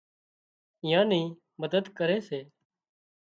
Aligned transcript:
ايئان 0.83 1.05
نِي 1.11 1.21
مدد 1.61 1.85
ڪري 1.97 2.19
سي 2.27 2.39